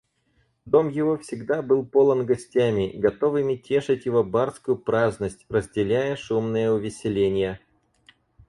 Дом 0.65 0.89
его 0.89 1.15
всегда 1.19 1.61
был 1.61 1.85
полон 1.85 2.25
гостями, 2.25 2.91
готовыми 2.97 3.53
тешить 3.57 4.07
его 4.07 4.23
барскую 4.23 4.75
праздность, 4.79 5.45
разделяя 5.47 6.15
шумные 6.15 6.71
увеселения. 6.71 7.61